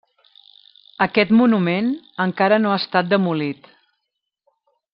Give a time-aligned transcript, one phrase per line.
[1.05, 1.91] Aquest monument
[2.25, 3.71] encara no ha estat demolit.